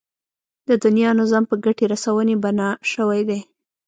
[0.67, 3.39] د دنيا نظام په ګټې رسونې بنا شوی دی.